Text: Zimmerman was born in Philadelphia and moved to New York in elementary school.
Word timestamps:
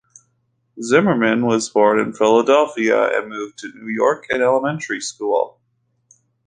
Zimmerman 0.81 1.45
was 1.45 1.69
born 1.69 1.99
in 1.99 2.13
Philadelphia 2.13 3.19
and 3.19 3.29
moved 3.29 3.59
to 3.59 3.67
New 3.67 3.87
York 3.93 4.25
in 4.31 4.41
elementary 4.41 4.99
school. 4.99 5.59